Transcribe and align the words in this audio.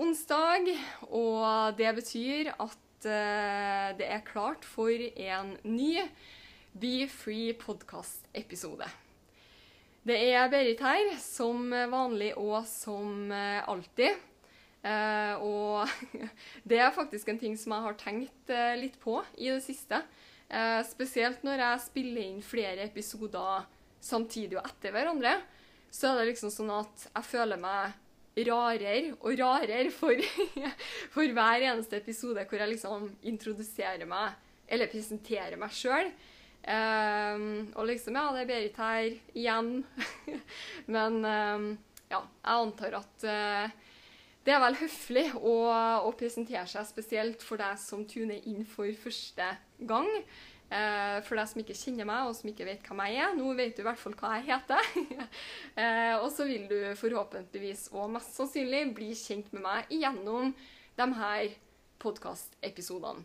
onsdag, 0.00 0.70
og 1.08 1.76
det 1.78 1.90
betyr 1.98 2.52
at 2.54 3.08
eh, 3.08 3.90
det 3.98 4.08
er 4.08 4.24
klart 4.26 4.66
for 4.66 4.92
en 4.92 5.54
ny 5.64 5.92
Be 6.78 7.08
Free 7.10 7.54
podcast-episode. 7.58 8.88
Det 10.08 10.16
er 10.30 10.48
Berit 10.52 10.80
her, 10.80 11.12
som 11.20 11.70
vanlig 11.70 12.32
og 12.38 12.62
som 12.70 13.32
eh, 13.34 13.60
alltid. 13.68 14.24
Eh, 14.82 15.34
og 15.42 15.88
det 16.68 16.78
er 16.80 16.94
faktisk 16.94 17.28
en 17.32 17.40
ting 17.40 17.56
som 17.58 17.74
jeg 17.74 17.86
har 17.88 17.98
tenkt 18.00 18.52
eh, 18.54 18.76
litt 18.78 18.98
på 19.02 19.18
i 19.36 19.50
det 19.50 19.62
siste. 19.64 20.00
Eh, 20.48 20.80
spesielt 20.88 21.44
når 21.44 21.64
jeg 21.64 21.86
spiller 21.88 22.24
inn 22.24 22.42
flere 22.44 22.86
episoder 22.86 23.66
samtidig 24.00 24.60
og 24.60 24.66
etter 24.68 24.94
hverandre. 24.94 25.34
Så 25.90 26.10
er 26.10 26.20
det 26.20 26.30
liksom 26.32 26.52
sånn 26.52 26.72
at 26.78 27.08
jeg 27.10 27.26
føler 27.26 27.60
meg 27.60 27.96
rarere 28.48 29.14
og 29.18 29.38
rarere 29.40 29.90
for, 29.94 30.22
for 31.14 31.34
hver 31.36 31.66
eneste 31.72 32.00
episode 32.00 32.44
hvor 32.48 32.62
jeg 32.62 32.72
liksom 32.74 33.10
introduserer 33.26 34.06
meg 34.08 34.36
eller 34.68 34.90
presenterer 34.92 35.56
meg 35.60 35.72
sjøl. 35.72 36.10
og 36.68 37.84
liksom, 37.88 38.16
ja, 38.18 38.24
det 38.34 38.42
er 38.42 38.48
Berit 38.50 38.80
her 38.82 39.06
igjen. 39.32 39.70
Men 40.94 41.22
um, 41.24 41.68
ja, 42.10 42.20
jeg 42.20 42.66
antar 42.66 42.98
at 43.00 43.24
uh, 43.24 43.88
det 44.48 44.54
er 44.54 44.62
vel 44.62 44.78
høflig 44.80 45.26
å, 45.36 45.56
å 46.08 46.12
presentere 46.16 46.64
seg 46.70 46.86
spesielt 46.88 47.42
for 47.44 47.60
deg 47.60 47.80
som 47.80 48.06
tuner 48.08 48.44
inn 48.48 48.62
for 48.68 48.88
første 49.02 49.48
gang. 49.88 50.08
Eh, 50.68 51.18
for 51.24 51.40
deg 51.40 51.48
som 51.48 51.62
ikke 51.62 51.76
kjenner 51.78 52.08
meg, 52.08 52.26
og 52.28 52.34
som 52.36 52.50
ikke 52.50 52.66
vet 52.68 52.84
hvem 52.84 53.00
jeg 53.06 53.22
er. 53.24 53.36
Nå 53.38 53.54
vet 53.56 53.76
du 53.76 53.80
i 53.80 53.86
hvert 53.86 54.00
fall 54.00 54.16
hva 54.20 54.34
jeg 54.36 54.48
heter. 54.50 54.90
eh, 55.80 56.14
og 56.18 56.28
så 56.34 56.44
vil 56.48 56.68
du 56.68 56.76
forhåpentligvis 57.00 57.88
og 57.94 58.12
mest 58.18 58.36
sannsynlig 58.36 58.84
bli 58.96 59.14
kjent 59.16 59.48
med 59.56 59.64
meg 59.64 59.96
gjennom 59.96 60.52
de 60.98 61.08
her 61.22 61.56
podkastepisodene. 62.02 63.24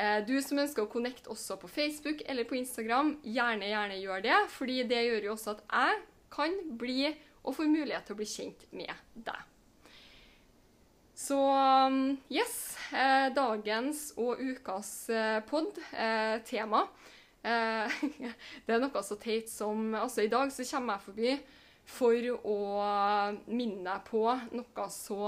Eh, 0.00 0.20
du 0.24 0.36
som 0.40 0.62
ønsker 0.62 0.86
å 0.86 0.90
connecte 0.90 1.28
også 1.32 1.58
på 1.60 1.68
Facebook 1.68 2.24
eller 2.24 2.48
på 2.48 2.56
Instagram, 2.60 3.18
gjerne, 3.26 3.68
gjerne 3.68 4.00
gjør 4.00 4.24
det. 4.24 4.40
fordi 4.56 4.82
det 4.88 5.04
gjør 5.04 5.28
jo 5.28 5.36
også 5.36 5.56
at 5.58 5.64
jeg 5.68 6.02
kan 6.32 6.60
bli 6.80 7.10
og 7.42 7.56
får 7.56 7.72
mulighet 7.72 8.06
til 8.06 8.16
å 8.16 8.20
bli 8.20 8.28
kjent 8.28 8.68
med 8.72 8.92
deg. 9.14 9.49
Så 11.20 11.36
um, 11.36 12.16
yes, 12.32 12.76
eh, 12.96 13.28
dagens 13.36 14.06
og 14.16 14.40
ukas 14.40 14.90
eh, 15.12 15.40
pod, 15.44 15.76
eh, 15.92 16.40
tema 16.48 16.86
Det 17.40 18.72
er 18.74 18.80
noe 18.82 19.00
så 19.04 19.16
teit 19.20 19.48
som 19.48 19.94
Altså, 19.96 20.26
i 20.26 20.32
dag 20.32 20.50
så 20.52 20.64
kommer 20.68 20.98
jeg 20.98 21.04
forbi 21.06 21.30
for 21.90 22.26
å 22.44 22.56
minne 23.48 23.80
deg 23.86 24.02
på 24.08 24.26
noe 24.52 24.86
så 24.92 25.20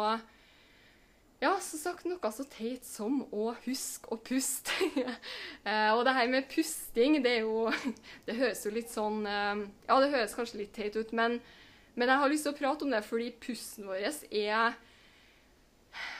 ja, 1.42 1.56
som 1.64 1.80
sagt, 1.80 2.04
noe 2.06 2.30
så 2.30 2.44
teit 2.46 2.84
som 2.86 3.24
å 3.34 3.48
huske 3.64 4.12
å 4.14 4.20
puste. 4.22 4.76
og 5.96 6.04
det 6.06 6.14
her 6.14 6.28
med 6.30 6.46
pusting, 6.52 7.16
det 7.24 7.38
er 7.38 7.48
jo 7.48 7.72
Det 8.28 8.36
høres 8.38 8.62
jo 8.68 8.76
litt 8.76 8.92
sånn 8.92 9.24
Ja, 9.26 9.96
det 9.96 10.12
høres 10.12 10.36
kanskje 10.36 10.60
litt 10.60 10.76
teit 10.76 11.00
ut, 11.00 11.16
men, 11.16 11.40
men 11.96 12.12
jeg 12.12 12.22
har 12.22 12.32
lyst 12.32 12.48
til 12.48 12.54
å 12.54 12.60
prate 12.60 12.86
om 12.86 12.92
det 12.92 13.02
fordi 13.08 13.32
pusten 13.42 13.88
vår 13.88 14.04
er 14.28 14.76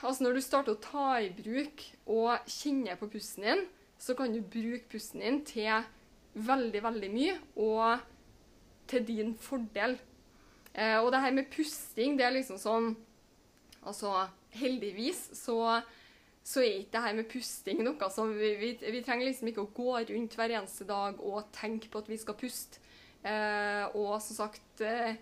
Altså 0.03 0.25
Når 0.25 0.37
du 0.37 0.43
starter 0.45 0.75
å 0.75 0.83
ta 0.83 1.07
i 1.23 1.31
bruk 1.35 1.85
og 2.11 2.51
kjenne 2.51 2.97
på 3.01 3.09
pusten 3.13 3.47
din, 3.47 3.65
så 4.03 4.17
kan 4.19 4.33
du 4.35 4.41
bruke 4.43 4.89
pusten 4.91 5.23
din 5.23 5.41
til 5.47 5.85
veldig, 6.35 6.83
veldig 6.83 7.11
mye, 7.13 7.37
og 7.61 8.03
til 8.91 9.07
din 9.07 9.35
fordel. 9.39 9.97
Eh, 10.75 10.99
og 10.99 11.13
det 11.13 11.21
her 11.23 11.35
med 11.37 11.51
pusting, 11.53 12.17
det 12.19 12.27
er 12.27 12.39
liksom 12.39 12.61
sånn 12.61 12.95
Altså, 13.83 14.13
heldigvis 14.55 15.33
så, 15.35 15.57
så 16.47 16.61
er 16.63 16.77
ikke 16.85 16.93
det 16.95 17.01
her 17.03 17.17
med 17.19 17.27
pusting 17.33 17.81
noe 17.83 18.09
som 18.15 18.31
vi, 18.31 18.53
vi, 18.61 18.69
vi 18.79 19.01
trenger 19.03 19.27
liksom 19.27 19.49
ikke 19.51 19.65
å 19.65 19.73
gå 19.75 19.97
rundt 20.13 20.37
hver 20.39 20.55
eneste 20.55 20.87
dag 20.87 21.19
og 21.19 21.49
tenke 21.57 21.91
på 21.91 21.99
at 21.99 22.11
vi 22.13 22.21
skal 22.23 22.37
puste. 22.39 22.79
Eh, 23.27 23.83
og 23.99 24.21
som 24.23 24.39
sagt 24.45 24.85
eh, 24.87 25.19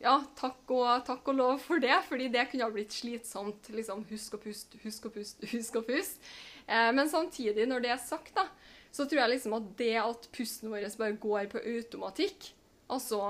ja, 0.00 0.16
takk 0.38 0.70
og, 0.72 0.88
takk 1.06 1.28
og 1.32 1.36
lov 1.36 1.60
for 1.64 1.82
det, 1.82 1.94
fordi 2.08 2.28
det 2.32 2.46
kunne 2.50 2.66
ha 2.66 2.72
blitt 2.72 2.94
slitsomt. 2.94 3.70
liksom, 3.74 4.04
Husk 4.10 4.36
å 4.36 4.40
puste, 4.42 4.80
husk 4.84 5.08
å 5.08 5.12
puste, 5.14 5.48
husk 5.54 5.78
å 5.80 5.84
puste. 5.86 6.32
Eh, 6.66 6.90
men 6.96 7.10
samtidig, 7.10 7.66
når 7.68 7.84
det 7.84 7.94
er 7.94 8.02
sagt, 8.02 8.32
da, 8.36 8.46
så 8.90 9.06
tror 9.06 9.22
jeg 9.22 9.34
liksom 9.36 9.54
at 9.58 9.70
det 9.78 9.94
at 10.02 10.28
pusten 10.34 10.72
vår 10.72 10.88
bare 10.98 11.18
går 11.22 11.50
på 11.52 11.62
automatikk 11.62 12.48
Altså, 12.90 13.20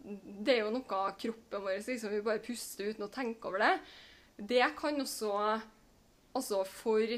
det 0.00 0.54
er 0.54 0.62
jo 0.62 0.70
noe 0.72 0.96
av 0.96 1.10
kroppen 1.20 1.60
vår 1.60 1.82
liksom, 1.84 2.12
Vi 2.14 2.22
bare 2.24 2.40
puster 2.40 2.88
uten 2.88 3.04
å 3.04 3.12
tenke 3.12 3.50
over 3.50 3.60
det. 3.60 3.74
Det 4.40 4.64
kan 4.78 4.96
også 5.02 5.34
Altså, 6.34 6.62
for, 6.64 7.12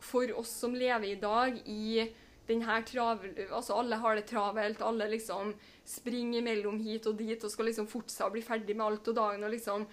for 0.00 0.30
oss 0.38 0.54
som 0.62 0.76
lever 0.78 1.10
i 1.10 1.18
dag 1.18 1.58
i 1.66 2.06
den 2.46 2.62
travel... 2.86 3.32
Altså, 3.50 3.74
alle 3.74 3.96
har 3.96 4.16
det 4.16 4.26
travelt. 4.30 4.82
Alle 4.82 5.08
liksom 5.10 5.54
springer 5.86 6.42
mellom 6.42 6.78
hit 6.82 7.06
og 7.06 7.16
dit 7.18 7.42
og 7.42 7.52
skal 7.52 7.70
liksom 7.70 7.88
forte 7.90 8.14
seg 8.14 8.28
å 8.28 8.34
bli 8.34 8.44
ferdig 8.44 8.76
med 8.76 8.86
alt 8.86 9.08
og 9.12 9.18
dagen 9.22 9.44
og 9.44 9.54
liksom 9.54 9.88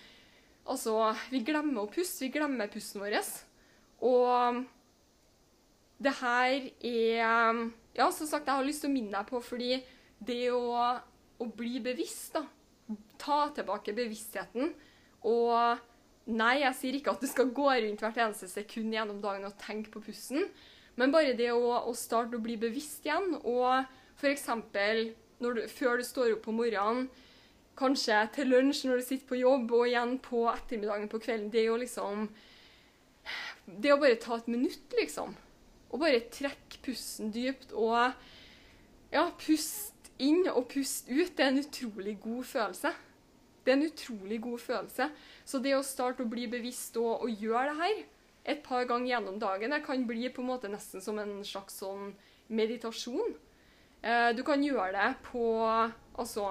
Altså, 0.64 0.96
vi 1.28 1.42
glemmer 1.44 1.84
å 1.84 1.92
puste. 1.92 2.24
Vi 2.24 2.32
glemmer 2.32 2.72
pusten 2.72 3.04
vår. 3.04 3.18
Og 4.04 4.64
det 6.04 6.14
her 6.22 6.70
er 6.80 7.72
Ja, 7.94 8.08
som 8.12 8.28
sagt, 8.28 8.48
jeg 8.48 8.56
har 8.56 8.66
lyst 8.66 8.82
til 8.82 8.90
å 8.90 8.94
minne 8.94 9.14
deg 9.14 9.28
på, 9.30 9.42
fordi 9.44 9.76
det 10.24 10.48
å, 10.56 10.80
å 11.38 11.46
bli 11.46 11.78
bevisst, 11.84 12.34
da 12.38 12.46
Ta 13.22 13.46
tilbake 13.56 13.94
bevisstheten. 13.96 14.74
Og 15.30 16.32
nei, 16.36 16.58
jeg 16.64 16.76
sier 16.76 16.98
ikke 16.98 17.14
at 17.14 17.22
du 17.24 17.30
skal 17.30 17.54
gå 17.56 17.70
rundt 17.70 18.02
hvert 18.04 18.18
eneste 18.20 18.50
sekund 18.52 18.92
gjennom 18.92 19.22
dagen 19.24 19.48
og 19.48 19.56
tenke 19.62 19.94
på 19.94 20.02
pusten. 20.04 20.50
Men 21.00 21.14
bare 21.14 21.34
det 21.38 21.50
å, 21.54 21.74
å 21.90 21.94
starte 21.98 22.38
å 22.38 22.44
bli 22.44 22.56
bevisst 22.62 23.06
igjen, 23.08 23.38
og 23.42 23.86
f.eks. 24.20 24.46
før 25.74 26.00
du 26.00 26.06
står 26.06 26.36
opp 26.36 26.44
på 26.46 26.56
morgenen, 26.56 27.08
kanskje 27.80 28.20
til 28.36 28.52
lunsj 28.54 28.86
når 28.86 29.02
du 29.02 29.06
sitter 29.08 29.30
på 29.32 29.40
jobb, 29.42 29.72
og 29.74 29.88
igjen 29.90 30.18
på 30.22 30.44
ettermiddagen 30.52 31.10
på 31.10 31.22
kvelden, 31.24 31.50
det 31.54 31.66
jo 31.66 31.80
liksom 31.82 32.28
Det 33.64 33.94
å 33.94 33.98
bare 33.98 34.20
ta 34.20 34.36
et 34.36 34.48
minutt, 34.52 34.92
liksom. 35.00 35.30
Og 35.94 36.02
bare 36.02 36.26
trekke 36.34 36.82
pusten 36.84 37.30
dypt 37.32 37.72
og 37.72 37.96
ja, 39.14 39.24
pust 39.40 40.10
inn 40.20 40.50
og 40.52 40.68
pust 40.74 41.08
ut, 41.08 41.32
det 41.38 41.46
er 41.46 41.54
en 41.54 41.62
utrolig 41.62 42.18
god 42.20 42.44
følelse. 42.50 42.92
Det 43.64 43.72
er 43.72 43.78
en 43.78 43.88
utrolig 43.88 44.42
god 44.44 44.60
følelse. 44.60 45.08
Så 45.46 45.62
det 45.64 45.78
å 45.78 45.86
starte 45.86 46.26
å 46.26 46.30
bli 46.30 46.50
bevisst 46.52 46.98
og, 47.00 47.24
og 47.24 47.40
gjøre 47.40 47.70
det 47.72 47.78
her 47.80 48.04
et 48.44 48.62
par 48.66 48.86
ganger 48.90 49.14
gjennom 49.14 49.40
dagen, 49.40 49.72
det 49.72 49.84
kan 49.86 50.06
bli 50.08 50.30
på 50.30 50.44
en 50.44 50.52
måte 50.52 50.72
nesten 50.72 51.04
som 51.04 51.20
en 51.22 51.42
slags 51.48 51.80
sånn 51.80 52.12
meditasjon. 52.52 53.36
Eh, 54.04 54.30
du 54.36 54.44
kan 54.44 54.64
gjøre 54.64 54.92
det 54.98 55.12
på 55.32 55.44
altså 55.64 56.50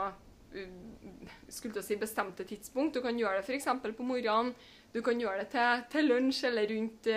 skulle 1.49 1.77
til 1.79 1.85
si 1.85 1.99
bestemte 2.01 2.45
tidspunkt. 2.49 2.97
Du 2.97 3.03
kan 3.05 3.19
gjøre 3.19 3.41
det 3.41 3.47
f.eks. 3.47 3.69
på 3.97 4.07
morgenen. 4.07 4.55
Du 4.93 5.01
kan 5.05 5.21
gjøre 5.21 5.45
det 5.45 5.53
til, 5.55 5.85
til 5.93 6.11
lunsj 6.11 6.47
eller 6.51 6.69
rundt, 6.69 7.09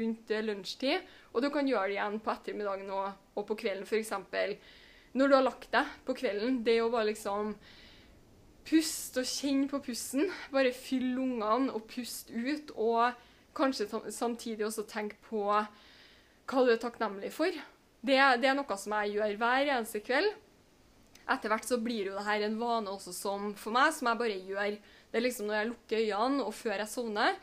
rundt, 0.00 0.34
lunsjtid. 0.46 1.08
Og 1.34 1.42
du 1.42 1.50
kan 1.50 1.66
gjøre 1.66 1.90
det 1.90 1.96
igjen 1.96 2.20
på 2.22 2.34
ettermiddagen 2.34 2.92
og, 2.94 3.08
og 3.34 3.48
på 3.48 3.56
kvelden, 3.58 3.86
f.eks. 3.86 4.12
Når 5.16 5.28
du 5.28 5.34
har 5.34 5.46
lagt 5.46 5.72
deg 5.72 5.96
på 6.06 6.14
kvelden. 6.18 6.60
Det 6.66 6.78
å 6.82 6.92
bare 6.92 7.10
liksom 7.10 7.56
puste 8.66 9.22
og 9.22 9.30
kjenne 9.30 9.70
på 9.70 9.82
pusten. 9.88 10.30
Bare 10.54 10.74
fyll 10.74 11.08
lungene 11.16 11.74
og 11.74 11.88
puste 11.90 12.34
ut. 12.34 12.70
Og 12.76 13.10
kanskje 13.56 13.88
samtidig 14.12 14.66
også 14.66 14.86
tenke 14.88 15.18
på 15.28 15.44
hva 15.48 16.64
du 16.64 16.72
er 16.72 16.80
takknemlig 16.80 17.32
for. 17.34 17.52
Det, 18.06 18.18
det, 18.40 18.48
er 18.48 18.56
noe 18.58 18.78
som 18.78 18.94
jeg 19.00 19.16
gjør 19.16 19.38
hver 19.40 19.72
eneste 19.76 20.02
kveld. 20.04 20.34
Etter 21.26 21.50
hvert 21.50 21.66
så 21.66 21.80
blir 21.82 22.12
jo 22.12 22.18
det 22.18 22.26
her 22.28 22.44
en 22.46 22.58
vane 22.60 22.92
også 22.92 23.14
som 23.14 23.48
for 23.58 23.74
meg, 23.74 23.90
som 23.94 24.12
jeg 24.12 24.20
bare 24.20 24.36
gjør. 24.50 24.76
Det 25.10 25.18
er 25.18 25.24
liksom 25.24 25.48
når 25.48 25.58
jeg 25.58 25.70
lukker 25.72 26.04
øynene 26.04 26.44
og 26.46 26.54
før 26.54 26.76
jeg 26.78 26.92
sovner. 26.92 27.40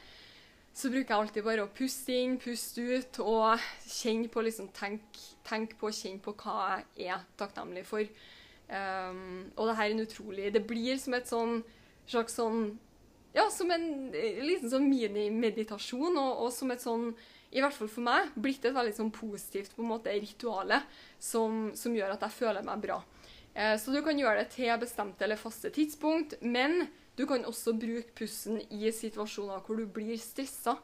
så 0.74 0.90
bruker 0.90 1.12
jeg 1.14 1.22
alltid 1.22 1.44
bare 1.46 1.64
å 1.68 1.70
puste 1.70 2.16
inn, 2.18 2.40
puste 2.42 2.82
ut 2.82 3.20
og 3.22 3.60
kjenne 3.86 4.30
på 4.32 4.42
liksom, 4.42 4.72
tenk, 4.74 5.20
tenk 5.46 5.76
på, 5.78 5.92
kjenne 5.94 6.24
på 6.24 6.34
hva 6.34 6.80
jeg 6.98 7.12
er 7.14 7.28
takknemlig 7.38 7.84
for. 7.86 8.08
Um, 8.74 9.52
og 9.58 9.68
det 9.68 9.76
her 9.78 9.90
er 9.90 9.92
en 9.92 10.02
utrolig 10.02 10.54
Det 10.56 10.62
blir 10.66 10.96
som 10.98 11.14
et 11.14 11.28
sånn 11.30 11.58
slags 12.08 12.38
sånn 12.40 12.72
Ja, 13.34 13.48
som 13.50 13.72
en 13.74 14.14
eh, 14.14 14.42
liten 14.46 14.70
sånn 14.70 14.86
minimeditasjon, 14.90 16.18
og, 16.22 16.46
og 16.46 16.52
som 16.54 16.74
et 16.74 16.84
sånn 16.84 17.12
i 17.54 17.62
hvert 17.62 17.76
fall 17.76 17.90
for 17.92 18.06
meg, 18.06 18.32
blitt 18.34 18.66
et 18.66 18.74
veldig 18.74 18.96
sånn 18.98 19.12
positivt 19.14 19.76
på 19.76 19.84
en 19.84 19.92
måte 19.92 20.14
rituale 20.14 20.80
som, 21.22 21.68
som 21.78 21.94
gjør 21.94 22.16
at 22.16 22.26
jeg 22.26 22.38
føler 22.40 22.66
meg 22.66 22.82
bra. 22.82 22.98
Eh, 23.54 23.76
så 23.78 23.94
du 23.94 24.02
kan 24.06 24.18
gjøre 24.18 24.42
det 24.42 24.56
til 24.56 24.74
bestemte 24.82 25.26
eller 25.26 25.40
faste 25.40 25.70
tidspunkt, 25.74 26.40
men 26.42 26.88
du 27.18 27.28
kan 27.30 27.46
også 27.46 27.76
bruke 27.78 28.16
pusten 28.18 28.58
i 28.74 28.90
situasjoner 28.90 29.62
hvor 29.66 29.78
du 29.78 29.86
blir 29.86 30.18
stressa. 30.18 30.80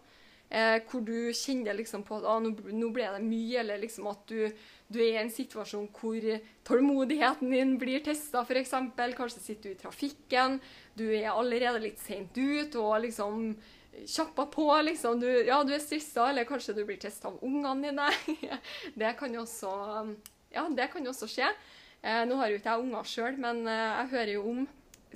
Eh, 0.49 0.79
hvor 0.89 1.03
du 1.05 1.29
kjenner 1.37 1.77
liksom 1.77 2.01
på 2.07 2.17
at 2.17 2.23
ah, 2.25 2.39
nå, 2.41 2.55
nå 2.73 2.87
ble 2.93 3.05
det 3.13 3.21
mye, 3.21 3.59
eller 3.61 3.81
liksom 3.83 4.07
at 4.09 4.23
du, 4.31 4.47
du, 4.89 4.97
er 4.97 5.11
i 5.11 5.19
en 5.21 5.29
situasjon 5.29 5.85
hvor 5.93 6.25
tålmodigheten 6.65 7.53
din 7.53 7.75
blir 7.81 8.01
testa, 8.05 8.41
f.eks. 8.41 8.73
Kanskje 9.17 9.43
sitter 9.43 9.69
du 9.69 9.75
i 9.75 9.81
trafikken, 9.83 10.57
du 10.97 11.05
er 11.11 11.29
allerede 11.35 11.83
litt 11.83 12.01
seint 12.01 12.33
ut 12.33 12.79
og 12.81 12.95
liksom 13.05 13.51
kjappa 14.05 14.45
på, 14.45 14.67
liksom. 14.89 15.19
Du, 15.21 15.27
ja, 15.27 15.61
du 15.63 15.73
er 15.75 15.83
stressa, 15.83 16.29
eller 16.29 16.49
kanskje 16.49 16.73
du 16.77 16.83
blir 16.87 16.97
testa 16.97 17.29
av 17.29 17.37
ungene 17.45 17.91
dine. 17.91 18.09
det 18.99 19.13
kan 19.19 19.33
jo 19.33 19.43
også, 19.45 19.75
ja, 20.55 20.65
det 20.73 20.89
kan 20.93 21.07
også 21.13 21.29
skje. 21.29 21.53
Eh, 22.01 22.23
nå 22.25 22.37
har 22.39 22.49
jo 22.49 22.59
ikke 22.59 22.73
jeg 22.73 22.87
unger 22.87 23.13
sjøl, 23.13 23.39
men 23.41 23.65
eh, 23.67 23.87
jeg 23.99 24.11
hører 24.13 24.33
jo 24.37 24.43
om 24.53 24.67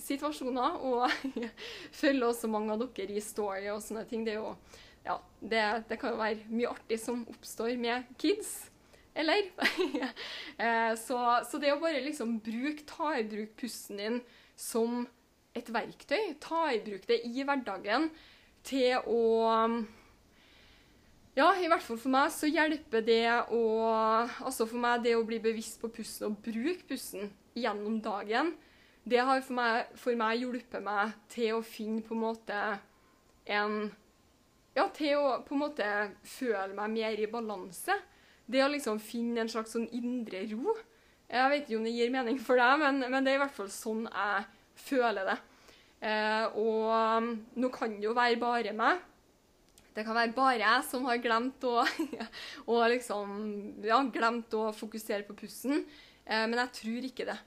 situasjoner, 0.03 0.79
og 0.85 1.09
følger 2.01 2.29
også 2.29 2.49
mange 2.51 2.73
av 2.75 2.85
dere 2.97 3.17
i 3.17 3.23
story 3.23 3.69
og 3.73 3.83
sånne 3.85 4.05
ting. 4.09 4.25
Det, 4.27 4.37
jo, 4.37 4.53
ja, 5.03 5.17
det, 5.39 5.63
det 5.89 5.97
kan 5.99 6.13
jo 6.13 6.21
være 6.21 6.51
mye 6.51 6.71
artig 6.71 6.99
som 7.01 7.25
oppstår 7.31 7.75
med 7.81 8.07
kids. 8.21 8.53
Eller? 9.13 9.49
eh, 10.63 10.93
så, 10.97 11.17
så, 11.45 11.59
det 11.61 11.73
å 11.73 11.81
bare 11.81 12.01
liksom 12.03 12.37
bruke, 12.43 12.85
ta 12.89 13.13
i 13.19 13.25
bruk 13.27 13.53
pusten 13.59 13.99
din 14.01 14.21
som 14.57 15.03
et 15.53 15.69
verktøy, 15.69 16.33
ta 16.41 16.65
i 16.73 16.81
bruk 16.85 17.05
det 17.09 17.19
i 17.27 17.43
hverdagen 17.45 18.09
til 18.65 18.97
å 19.05 19.21
ja, 21.33 21.47
i 21.57 21.65
hvert 21.65 21.81
fall 21.81 21.97
for 21.97 22.13
meg 22.13 22.29
så 22.33 22.45
hjelper 22.45 23.01
det 23.05 23.25
å 23.53 23.61
Altså 24.45 24.67
for 24.69 24.77
meg 24.81 25.01
det 25.01 25.15
å 25.17 25.25
bli 25.25 25.39
bevisst 25.41 25.79
på 25.81 25.89
pusten 25.93 26.29
og 26.29 26.43
bruke 26.45 26.85
pusten 26.91 27.31
gjennom 27.57 27.99
dagen, 28.01 28.51
det 29.05 29.21
har 29.21 29.41
for 29.45 29.57
meg, 29.57 29.89
for 29.99 30.17
meg 30.17 30.39
hjulpet 30.41 30.81
meg 30.85 31.13
til 31.33 31.57
å 31.57 31.65
finne 31.65 32.01
på 32.05 32.15
en 32.15 32.21
måte 32.23 32.59
en 33.49 33.91
Ja, 34.73 34.87
til 34.89 35.19
å 35.19 35.37
på 35.45 35.53
en 35.53 35.61
måte 35.61 35.87
føle 36.25 36.73
meg 36.73 36.95
mer 36.95 37.21
i 37.21 37.29
balanse. 37.29 37.95
Det 38.49 38.63
å 38.63 38.71
liksom 38.71 38.99
finne 39.01 39.43
en 39.43 39.51
slags 39.51 39.75
sånn 39.75 39.87
indre 39.93 40.43
ro. 40.51 40.73
Jeg 41.29 41.51
vet 41.51 41.65
ikke 41.65 41.79
om 41.79 41.87
det 41.87 41.93
gir 41.95 42.11
mening 42.13 42.39
for 42.41 42.59
deg, 42.59 42.75
men, 42.81 43.05
men 43.09 43.25
det 43.25 43.33
er 43.33 43.39
i 43.39 43.43
hvert 43.43 43.55
fall 43.55 43.71
sånn 43.73 44.03
jeg 44.09 44.45
føler 44.83 45.29
det. 45.29 45.37
Eh, 46.03 46.57
og 46.59 47.29
nå 47.61 47.69
kan 47.73 47.95
det 47.95 48.09
jo 48.09 48.15
være 48.17 48.41
bare 48.41 48.75
meg. 48.75 49.01
Det 49.93 50.03
kan 50.05 50.17
være 50.17 50.33
bare 50.33 50.59
jeg 50.61 50.85
som 50.89 51.05
har 51.05 51.21
glemt 51.21 51.63
å, 51.69 51.83
å 52.73 52.81
liksom, 52.89 53.33
ja, 53.85 54.01
glemt 54.13 54.53
å 54.57 54.71
fokusere 54.75 55.25
på 55.27 55.37
pusten. 55.37 55.85
Eh, 56.25 56.45
men 56.49 56.57
jeg 56.65 56.75
tror 56.79 57.09
ikke 57.09 57.27
det. 57.29 57.39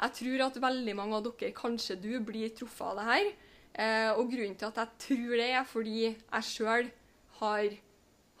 Jeg 0.00 0.16
tror 0.16 0.46
at 0.46 0.60
veldig 0.62 0.96
mange 0.96 1.18
av 1.18 1.26
dere, 1.26 1.52
kanskje 1.56 1.98
du, 2.00 2.12
blir 2.24 2.54
truffet 2.56 2.86
av 2.86 3.00
det 3.00 3.08
her. 3.10 3.32
Eh, 3.78 4.10
og 4.16 4.30
grunnen 4.32 4.56
til 4.58 4.66
at 4.66 4.80
jeg 4.82 4.88
tror 5.06 5.36
det, 5.38 5.50
er 5.50 5.64
fordi 5.64 5.98
jeg 6.10 6.46
sjøl 6.46 6.90
har, 7.38 7.68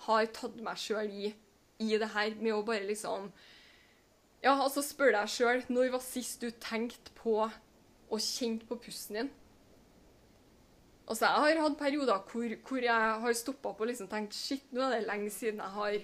har, 0.06 0.28
tatt 0.34 0.56
meg 0.64 0.80
sjøl 0.80 1.10
i, 1.10 1.32
i, 1.78 1.90
det 1.94 2.10
her 2.14 2.34
med 2.40 2.56
å 2.56 2.64
bare 2.66 2.88
liksom 2.88 3.30
Ja, 4.42 4.54
altså 4.56 4.82
spør 4.82 5.12
deg 5.14 5.28
sjøl 5.30 5.62
når 5.68 5.92
var 5.94 6.02
sist 6.02 6.42
du 6.42 6.50
tenkte 6.50 7.12
på 7.18 7.36
og 7.44 8.22
kjente 8.24 8.66
på 8.66 8.78
pusten 8.82 9.20
din? 9.20 9.30
Altså, 11.10 11.26
jeg 11.26 11.58
har 11.58 11.62
hatt 11.64 11.78
perioder 11.78 12.24
hvor, 12.30 12.56
hvor 12.66 12.84
jeg 12.86 13.14
har 13.24 13.36
stoppa 13.36 13.72
opp 13.72 13.82
og 13.82 13.90
liksom 13.90 14.08
tenkt 14.10 14.34
shit, 14.34 14.66
nå 14.72 14.82
er 14.86 14.98
det 14.98 15.08
lenge 15.08 15.30
siden 15.34 15.62
jeg 15.62 15.74
har 15.76 15.96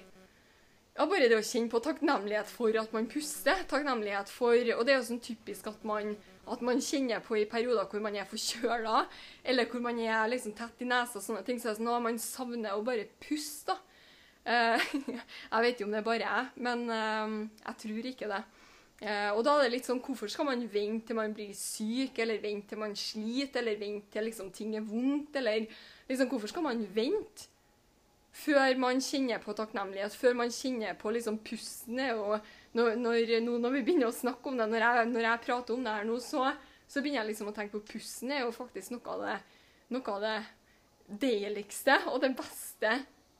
ja, 0.97 1.05
Bare 1.05 1.29
det 1.29 1.37
å 1.37 1.45
kjenne 1.45 1.73
på 1.73 1.81
takknemlighet 1.85 2.49
for 2.49 2.77
at 2.81 2.95
man 2.97 3.09
puster. 3.11 3.65
Takknemlighet 3.69 4.33
for 4.33 4.57
Og 4.57 4.85
det 4.87 4.95
er 4.95 5.01
jo 5.01 5.09
sånn 5.11 5.23
typisk 5.25 5.69
at 5.69 5.85
man, 5.89 6.15
at 6.49 6.63
man 6.65 6.81
kjenner 6.81 7.25
på 7.25 7.37
i 7.37 7.49
perioder 7.51 7.89
hvor 7.91 8.05
man 8.05 8.17
er 8.17 8.29
forkjøla, 8.29 9.03
eller 9.45 9.69
hvor 9.71 9.85
man 9.85 10.01
er 10.01 10.31
liksom 10.33 10.57
tett 10.57 10.81
i 10.81 10.89
nesa 10.89 11.21
og 11.21 11.27
sånne 11.27 11.45
ting. 11.47 11.61
Så 11.61 11.69
det 11.69 11.75
er 11.75 11.81
sånn 11.83 11.93
at 11.93 12.07
man 12.07 12.21
savner 12.23 12.77
å 12.77 12.85
bare 12.87 13.09
puste, 13.23 13.75
da. 13.75 13.83
Uh, 14.47 14.79
jeg 15.53 15.63
vet 15.65 15.81
jo 15.81 15.89
om 15.89 15.95
det 15.95 15.99
er 15.99 16.07
bare 16.07 16.23
jeg, 16.23 16.51
men 16.63 16.85
uh, 16.87 17.33
jeg 17.67 17.81
tror 17.83 18.11
ikke 18.13 18.31
det. 18.31 18.45
Eh, 18.97 19.29
og 19.37 19.43
da 19.45 19.59
er 19.59 19.67
det 19.67 19.73
litt 19.75 19.85
sånn 19.85 19.99
Hvorfor 20.01 20.31
skal 20.33 20.47
man 20.49 20.63
vente 20.73 21.11
til 21.11 21.19
man 21.19 21.35
blir 21.37 21.51
syk, 21.53 22.17
eller 22.23 22.41
vente 22.41 22.73
til 22.73 22.81
man 22.81 22.95
sliter, 22.97 23.61
eller 23.61 23.77
vente 23.77 24.09
til 24.15 24.25
liksom, 24.25 24.49
ting 24.57 24.73
er 24.79 24.87
vondt, 24.87 25.37
eller 25.37 25.67
liksom 26.09 26.31
Hvorfor 26.31 26.49
skal 26.49 26.65
man 26.65 26.81
vente 26.97 27.51
før 28.37 28.77
man 28.81 29.01
kjenner 29.03 29.41
på 29.43 29.55
takknemlighet, 29.57 30.15
før 30.17 30.37
man 30.39 30.53
kjenner 30.53 30.97
på 31.01 31.13
liksom 31.15 31.39
pusten? 31.47 32.01
Og 32.15 32.37
når, 32.77 32.97
når, 33.01 33.41
når, 33.41 33.71
vi 33.79 33.83
begynner 33.87 34.11
å 34.11 34.17
snakke 34.17 34.51
om 34.51 34.61
det, 34.61 34.69
når 34.71 34.85
jeg, 34.85 35.11
når 35.15 35.29
jeg 35.31 35.45
prater 35.47 35.77
om 35.77 35.87
det 35.87 35.97
her 35.97 36.09
nå, 36.09 36.21
så, 36.23 36.51
så, 36.85 37.01
begynner 37.01 37.23
jeg 37.23 37.33
liksom 37.33 37.51
å 37.51 37.57
tenke 37.57 37.79
på 37.79 37.97
pusten 37.97 38.35
er 38.35 38.45
jo 38.45 38.55
faktisk 38.55 38.95
noe 38.95 39.15
av 39.15 39.27
det, 39.27 39.37
noe 39.97 40.17
av 40.17 40.25
det 40.27 40.39
deiligste 41.07 42.01
og 42.11 42.21
det 42.25 42.33
beste 42.37 42.97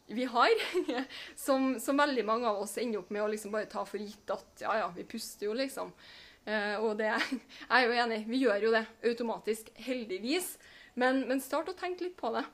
vi 0.07 0.25
har, 0.31 0.53
som, 1.47 1.81
som, 1.83 1.99
veldig 1.99 2.25
mange 2.27 2.49
av 2.49 2.61
oss 2.63 2.77
ender 2.79 3.03
opp 3.03 3.11
med 3.11 3.25
å 3.25 3.31
liksom 3.33 3.55
bare 3.55 3.69
ta 3.71 3.83
for 3.87 3.99
gitt 3.99 4.31
at 4.31 4.63
ja, 4.63 4.77
ja, 4.85 4.91
vi 4.95 5.05
puster 5.09 5.49
jo, 5.49 5.57
liksom. 5.59 5.91
Uh, 6.47 6.79
og 6.79 6.93
det 7.01 7.11
jeg 7.11 7.41
er 7.75 7.89
jo 7.89 7.97
enig, 8.05 8.21
vi 8.29 8.45
gjør 8.45 8.69
jo 8.69 8.75
det 8.77 8.85
automatisk, 9.11 9.73
heldigvis. 9.83 10.55
Men, 10.95 11.25
men, 11.29 11.43
start 11.43 11.73
å 11.73 11.77
tenke 11.77 12.07
litt 12.07 12.17
på 12.17 12.31
det. 12.37 12.45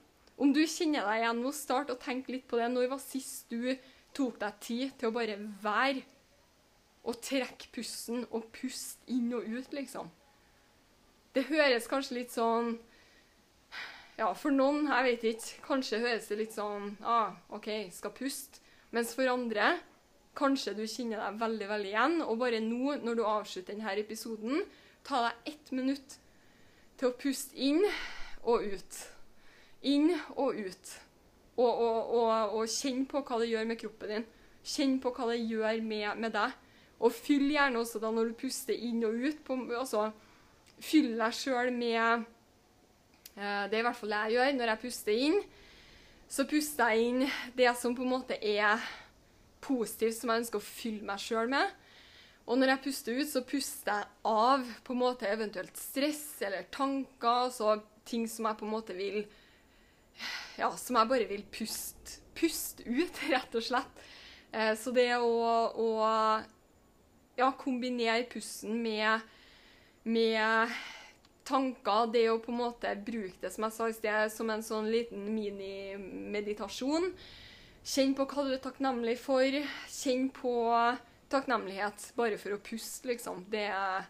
Om 0.42 0.50
du 0.54 0.62
kjenner 0.66 1.06
deg 1.06 1.22
igjen 1.22 1.42
nå, 1.44 1.52
start 1.54 1.92
å 1.94 2.00
tenke 2.02 2.34
litt 2.34 2.48
på 2.50 2.58
det. 2.58 2.66
Når 2.72 2.90
var 2.90 3.02
sist 3.02 3.52
du 3.52 3.76
tok 4.16 4.40
deg 4.40 4.58
tid 4.64 4.96
til 4.98 5.10
å 5.10 5.14
bare 5.14 5.38
være 5.62 6.02
og 7.06 7.18
trekke 7.22 7.70
pusten 7.74 8.26
og 8.30 8.48
puste 8.54 9.06
inn 9.10 9.30
og 9.34 9.46
ut, 9.46 9.70
liksom? 9.74 10.10
Det 11.32 11.46
høres 11.48 11.88
kanskje 11.90 12.18
litt 12.18 12.34
sånn 12.34 12.74
ja, 14.18 14.28
for 14.36 14.52
noen, 14.52 14.84
jeg 14.90 15.06
vet 15.06 15.22
ikke, 15.30 15.62
kanskje 15.64 16.02
høres 16.02 16.28
det 16.28 16.36
litt 16.42 16.52
sånn 16.54 16.90
ah, 17.00 17.32
OK, 17.56 17.70
skal 17.94 18.12
puste. 18.14 18.60
Mens 18.92 19.14
for 19.16 19.30
andre 19.30 19.72
kanskje 20.36 20.74
du 20.76 20.82
kjenner 20.84 21.22
deg 21.22 21.40
veldig 21.40 21.68
veldig 21.70 21.90
igjen. 21.94 22.18
Og 22.26 22.36
bare 22.42 22.60
nå, 22.62 22.98
når 23.02 23.18
du 23.18 23.24
avslutter 23.24 23.72
denne 23.72 23.96
episoden, 24.02 24.66
ta 25.06 25.24
deg 25.28 25.54
ett 25.54 25.72
minutt 25.74 26.18
til 27.00 27.08
å 27.08 27.16
puste 27.18 27.56
inn 27.56 27.80
og 28.42 28.66
ut. 28.74 29.00
Inn 29.88 30.12
og 30.36 30.58
ut. 30.58 30.92
Og, 31.56 31.70
og, 31.70 32.12
og, 32.16 32.58
og 32.58 32.68
kjenn 32.70 33.06
på 33.10 33.22
hva 33.26 33.40
det 33.42 33.50
gjør 33.50 33.66
med 33.68 33.80
kroppen 33.80 34.14
din. 34.14 34.28
Kjenn 34.62 34.98
på 35.02 35.12
hva 35.16 35.30
det 35.32 35.40
gjør 35.42 35.80
med, 35.84 36.10
med 36.22 36.36
deg. 36.36 36.54
Og 37.02 37.14
fyll 37.14 37.48
gjerne 37.50 37.80
også 37.82 37.98
da 38.02 38.12
når 38.14 38.30
du 38.30 38.38
puster 38.44 38.76
inn 38.76 39.02
og 39.04 39.18
ut. 39.18 39.42
På, 39.46 39.58
altså, 39.74 40.10
fyll 40.82 41.16
deg 41.18 41.34
sjøl 41.34 41.72
med 41.74 42.30
Eh, 43.36 43.68
det 43.70 43.78
er 43.78 43.80
i 43.80 43.86
hvert 43.86 43.96
fall 43.96 44.12
det 44.12 44.24
jeg 44.26 44.36
gjør 44.36 44.56
når 44.58 44.72
jeg 44.72 44.82
puster 44.82 45.20
inn. 45.26 45.38
Så 46.32 46.46
puster 46.48 46.92
jeg 46.92 47.08
inn 47.08 47.22
det 47.56 47.70
som 47.80 47.94
på 47.96 48.04
en 48.04 48.12
måte 48.12 48.36
er 48.36 48.82
positivt, 49.62 50.18
som 50.18 50.32
jeg 50.32 50.42
ønsker 50.42 50.60
å 50.60 50.66
fylle 50.66 51.06
meg 51.08 51.22
sjøl 51.22 51.50
med. 51.52 51.70
Og 52.42 52.58
når 52.58 52.74
jeg 52.74 52.82
puster 52.88 53.20
ut, 53.20 53.28
så 53.30 53.44
puster 53.46 54.00
jeg 54.00 54.08
av 54.26 54.66
på 54.84 54.94
en 54.94 55.02
måte 55.04 55.30
eventuelt 55.30 55.76
stress 55.78 56.24
eller 56.42 56.66
tanker. 56.74 57.52
Så 57.54 57.76
ting 58.08 58.26
som 58.28 58.48
jeg 58.48 58.58
på 58.58 58.66
en 58.66 58.74
måte 58.74 58.96
vil 58.98 59.22
Ja, 60.60 60.70
som 60.76 60.98
jeg 60.98 61.10
bare 61.10 61.28
vil 61.30 61.44
puste, 61.52 62.18
puste 62.38 62.86
ut, 62.86 63.22
rett 63.32 63.54
og 63.58 63.64
slett. 63.66 64.02
Eh, 64.52 64.74
så 64.78 64.92
det 64.94 65.10
å, 65.16 65.36
å 65.72 65.88
ja, 67.38 67.52
kombinere 67.58 68.26
pusten 68.30 68.82
med, 68.82 69.22
med 70.04 70.74
tanker, 71.48 72.10
det 72.12 72.26
å 72.30 72.40
på 72.42 72.52
en 72.52 72.60
måte 72.60 72.92
bruke 73.06 73.40
det 73.42 73.52
som 73.54 73.66
jeg 73.66 73.76
sa 73.76 73.88
i 73.88 73.96
sted, 73.96 74.34
som 74.34 74.50
en 74.52 74.64
sånn 74.64 74.90
liten 74.92 75.24
minimeditasjon. 75.34 77.10
Kjenn 77.82 78.12
på 78.14 78.26
hva 78.30 78.44
du 78.46 78.52
er 78.54 78.62
takknemlig 78.62 79.16
for. 79.18 79.56
Kjenn 79.90 80.28
på 80.36 80.54
takknemlighet 81.32 82.12
bare 82.18 82.38
for 82.38 82.54
å 82.54 82.60
puste, 82.62 83.08
liksom. 83.10 83.46
Det 83.50 83.66
er, 83.72 84.06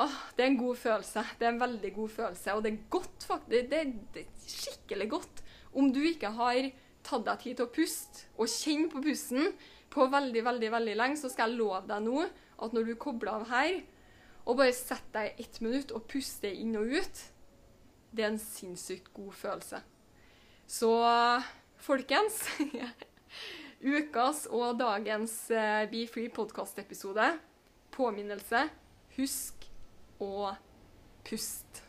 ah, 0.00 0.16
det 0.36 0.44
er 0.44 0.50
en 0.52 0.60
god 0.60 0.76
følelse. 0.80 1.24
Det 1.38 1.46
er 1.46 1.52
en 1.54 1.60
veldig 1.60 1.92
god 1.94 2.08
følelse. 2.08 2.54
Og 2.54 2.64
det 2.64 2.72
er 2.72 2.88
godt, 2.90 3.26
faktisk. 3.28 3.70
Det, 3.70 3.82
det 4.14 4.24
er 4.24 4.48
skikkelig 4.48 5.10
godt. 5.10 5.44
Om 5.74 5.92
du 5.94 6.00
ikke 6.06 6.30
har 6.36 6.70
tatt 7.04 7.26
deg 7.26 7.40
tid 7.42 7.58
til 7.58 7.66
å 7.66 7.72
puste, 7.74 8.26
og 8.40 8.50
kjenne 8.50 8.90
på 8.92 9.02
pusten 9.04 9.50
på 9.92 10.06
veldig, 10.10 10.44
veldig, 10.46 10.70
veldig 10.72 10.94
lenge, 10.98 11.20
så 11.20 11.30
skal 11.30 11.52
jeg 11.52 11.60
love 11.60 11.84
deg 11.90 12.06
nå 12.06 12.24
at 12.24 12.74
når 12.74 12.88
du 12.88 12.94
kobler 13.00 13.34
av 13.34 13.48
her, 13.50 13.82
og 14.44 14.58
bare 14.60 14.74
setter 14.76 15.12
deg 15.16 15.42
ett 15.44 15.60
minutt 15.64 15.92
og 15.94 16.06
puster 16.10 16.52
inn 16.52 16.76
og 16.78 16.90
ut, 16.94 17.22
det 18.14 18.24
er 18.24 18.32
en 18.32 18.40
sinnssykt 18.40 19.10
god 19.16 19.34
følelse. 19.36 19.80
Så 20.70 20.90
folkens 21.84 22.40
Ukas 23.84 24.46
og 24.48 24.78
dagens 24.80 25.34
eh, 25.52 25.84
Be 25.90 26.06
Free 26.08 26.30
podkast-episode. 26.32 27.34
Påminnelse. 27.92 28.62
Husk 29.18 29.66
å 30.20 30.54
puste. 31.24 31.83